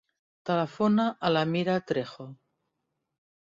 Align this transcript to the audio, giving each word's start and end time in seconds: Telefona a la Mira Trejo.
Telefona 0.49 1.05
a 1.29 1.31
la 1.35 1.45
Mira 1.51 1.77
Trejo. 1.93 2.29